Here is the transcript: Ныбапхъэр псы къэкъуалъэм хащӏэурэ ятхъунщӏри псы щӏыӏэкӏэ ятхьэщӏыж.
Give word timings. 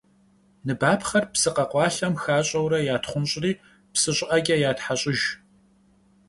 Ныбапхъэр 0.65 1.25
псы 1.31 1.49
къэкъуалъэм 1.55 2.13
хащӏэурэ 2.21 2.79
ятхъунщӏри 2.95 3.51
псы 3.93 4.11
щӏыӏэкӏэ 4.17 4.55
ятхьэщӏыж. 4.69 5.21